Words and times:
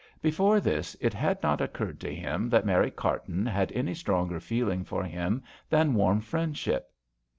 Before 0.19 0.59
this 0.59 0.95
it 0.99 1.13
had 1.13 1.43
not 1.43 1.61
occurred 1.61 1.99
to 1.99 2.15
him 2.15 2.49
that 2.49 2.65
Mary 2.65 2.89
Carton 2.89 3.45
had 3.45 3.71
any 3.73 3.93
stronger 3.93 4.39
feeling 4.39 4.83
for 4.83 5.03
him 5.03 5.43
than 5.69 5.93
warm 5.93 6.21
friendship. 6.21 6.89